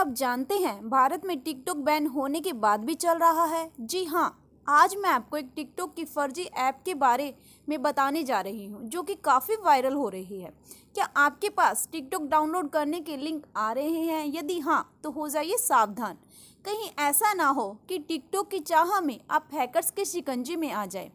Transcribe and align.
आप 0.00 0.12
जानते 0.14 0.54
हैं, 0.54 0.88
भारत 0.90 1.24
में 1.26 1.38
टिकटॉक 1.40 1.76
बैन 1.76 2.06
होने 2.06 2.40
के 2.40 2.52
बाद 2.52 2.84
भी 2.84 2.94
चल 2.94 3.18
रहा 3.18 3.44
है। 3.44 3.70
जी 3.80 4.04
हाँ 4.04 4.36
आज 4.66 4.94
मैं 4.96 5.10
आपको 5.10 5.36
एक 5.36 5.50
टिकटॉक 5.56 5.94
की 5.94 6.04
फर्जी 6.04 6.42
ऐप 6.42 6.78
के 6.84 6.94
बारे 6.94 7.34
में 7.68 7.82
बताने 7.82 8.22
जा 8.22 8.40
रही 8.40 8.66
हूँ, 8.66 8.82
जो 8.84 9.02
कि 9.02 9.14
काफ़ी 9.14 9.56
वायरल 9.56 9.94
हो 9.94 10.08
रही 10.08 10.40
है। 10.40 10.52
क्या 10.94 11.04
आपके 11.16 11.48
पास 11.48 11.88
टिकटॉक 11.92 12.22
डाउनलोड 12.22 12.70
करने 12.70 13.00
के 13.00 13.16
लिंक 13.16 13.46
आ 13.56 13.70
रहे 13.72 14.00
हैं? 14.00 14.24
यदि 14.28 14.58
हाँ 14.60 14.82
तो 15.04 15.10
हो 15.10 15.28
जाइए 15.28 15.56
सावधान। 15.56 16.18
कहीं 16.64 16.90
ऐसा 16.98 17.34
ना 17.34 17.48
हो 17.48 17.68
कि 17.88 17.98
टिकटॉक 17.98 18.50
की 18.50 18.60
चाह 18.60 19.00
में 19.00 19.18
आप 19.30 19.48
हैकर्स 19.52 19.90
के 19.90 20.04
शिकंजे 20.04 20.56
में 20.56 20.70
आ 20.70 20.86
जाए। 20.86 21.10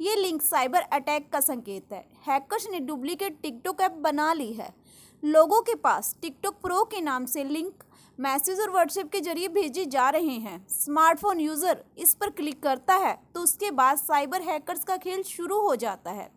ये 0.00 0.16
लिंक 0.16 0.42
साइबर 0.42 0.80
अटैक 0.82 1.32
का 1.32 1.40
संकेत 1.40 1.92
है। 1.92 2.06
हैकर्स 2.26 2.68
ने 2.70 2.80
डुप्लीकेट 2.80 3.40
टिकटॉक 3.42 3.80
ऐप 3.80 3.92
बना 4.00 4.32
ली 4.32 4.52
है। 4.52 4.74
लोगों 5.22 5.60
के 5.62 5.74
पास 5.74 6.16
टिकटॉक 6.22 6.54
प्रो 6.54 6.84
के 6.84 7.00
नाम 7.00 7.24
से 7.24 7.44
लिंक 7.44 7.82
मैसेज 8.18 8.60
और 8.60 8.70
व्हाट्सएप 8.70 9.10
के 9.12 9.20
ज़रिए 9.20 9.48
भेजे 9.48 9.84
जा 9.84 10.08
रहे 10.10 10.36
हैं। 10.38 10.66
स्मार्टफ़ोन 10.70 11.40
यूज़र 11.40 11.84
इस 11.98 12.14
पर 12.14 12.30
क्लिक 12.30 12.62
करता 12.62 12.94
है 12.94 13.16
तो 13.34 13.40
उसके 13.40 13.70
बाद 13.70 13.98
साइबर 13.98 14.42
हैकर्स 14.42 14.84
का 14.84 14.96
खेल 14.96 15.22
शुरू 15.22 15.60
हो 15.60 15.74
जाता 15.76 16.10
है। 16.10 16.30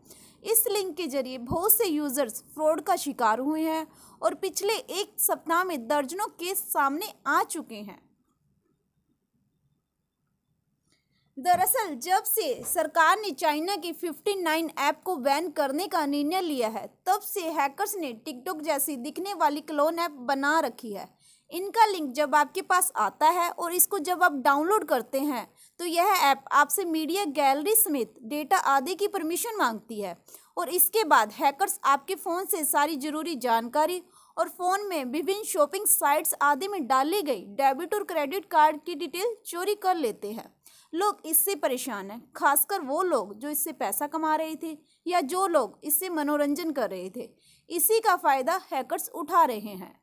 इस 0.44 0.64
लिंक 0.68 0.96
के 0.98 1.08
ज़रिए 1.08 1.38
बहुत 1.38 1.74
से 1.74 1.88
यूज़र्स 1.88 2.44
फ्रॉड 2.54 2.82
का 2.82 2.96
शिकार 2.96 3.40
हुए 3.40 3.62
हैं 3.62 3.88
और 4.22 4.34
पिछले 4.34 4.74
एक 4.74 5.20
सप्ताह 5.20 5.64
में 5.64 5.88
दर्जनों 5.88 6.28
केस 6.40 6.60
सामने 6.74 7.14
आ 7.28 7.42
चुके 7.44 7.76
हैं। 7.76 8.00
दरअसल, 11.38 11.94
जब 11.96 12.24
से 12.24 12.64
सरकार 12.64 13.18
ने 13.20 13.32
चाइना 13.32 13.76
की 13.76 13.92
59 13.94 14.70
ऐप 14.80 15.02
को 15.04 15.16
बैन 15.18 15.50
करने 15.50 15.88
का 15.88 16.06
निर्णय 16.06 16.42
लिया 16.42 16.68
है, 16.68 16.86
तब 17.06 17.22
से 17.22 17.42
हैकर्स 17.52 17.96
ने 17.96 18.12
टिकटॉक 18.26 18.62
जैसी 18.62 18.96
दिखने 18.98 19.34
वाली 19.34 19.62
क्लोन 19.62 20.00
ऐप 20.00 20.12
बना 20.12 20.60
रखी 20.60 20.94
है। 20.94 21.08
इनका 21.52 21.86
लिंक 21.86 22.12
जब 22.14 22.36
आपके 22.36 22.62
पास 22.64 22.92
आता 22.98 23.28
है 23.30 23.50
और 23.52 23.74
इसको 23.74 24.00
जब 24.00 24.24
आप 24.24 24.34
डाउनलोड 24.42 24.84
करते 24.86 25.20
हैं 25.22 25.48
तो 25.80 25.86
यह 25.86 26.14
ऐप 26.24 26.44
आपसे 26.54 26.86
मीडिया 26.86 27.24
गैलरी 27.34 27.76
समेत 27.76 28.14
डेटा 28.26 28.58
आदि 28.68 28.96
की 28.96 29.08
परमिशन 29.08 29.58
मांगती 29.58 30.02
है। 30.02 30.18
और 30.58 30.70
इसके 30.70 31.04
बाद 31.06 31.32
हैकर्स 31.32 31.80
आपके 31.86 32.16
फ़ोन 32.16 32.46
से 32.46 32.64
सारी 32.66 32.96
ज़रूरी 32.98 33.36
जानकारी 33.38 34.02
और 34.38 34.50
फ़ोन 34.50 34.88
में 34.90 35.04
विभिन्न 35.06 35.44
शॉपिंग 35.44 35.86
साइट्स 35.88 36.34
आदि 36.42 36.68
में 36.68 36.86
डाली 36.88 37.22
गई 37.22 37.46
डेबिट 37.56 37.94
और 37.94 38.04
क्रेडिट 38.04 38.46
कार्ड 38.52 38.80
की 38.86 38.96
डिटेल 38.96 39.36
चोरी 39.46 39.76
कर 39.76 39.96
लेते 39.96 40.32
हैं। 40.32 40.50
लोग 40.94 41.22
इससे 41.26 41.56
परेशान 41.56 42.12
हैं, 42.12 42.22
खासकर 42.36 42.82
वो 42.82 43.02
लोग 43.04 43.34
जो 43.40 43.50
इससे 43.50 43.72
पैसा 43.74 44.08
कमा 44.08 44.36
रहे 44.36 44.56
थे 44.56 44.78
या 45.06 45.22
जो 45.24 45.46
लोग 45.48 45.80
इससे 45.84 46.10
मनोरंजन 46.10 46.72
कर 46.72 46.90
रहे 46.90 47.10
थे। 47.10 47.30
इसी 47.70 48.00
का 48.00 48.16
फ़ायदा 48.18 48.60
हैकर्स 48.72 49.10
उठा 49.12 49.44
रहे 49.44 49.76
हैं। 49.76 49.94